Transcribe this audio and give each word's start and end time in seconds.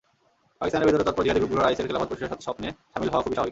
পাকিস্তানের 0.59 0.87
ভেতরে 0.89 1.07
তৎপর 1.07 1.25
জিহাদি 1.25 1.39
গ্রুপগুলোর 1.41 1.67
আইএসের 1.67 1.87
খেলাফত 1.87 2.07
প্রতিষ্ঠার 2.09 2.43
স্বপ্নে 2.45 2.69
শামিল 2.93 3.09
হওয়াখুবই 3.11 3.35
স্বাভাবিক। 3.35 3.49